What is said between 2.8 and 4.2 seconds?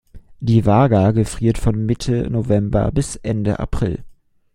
bis Ende April.